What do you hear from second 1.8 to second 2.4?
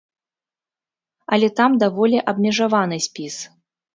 даволі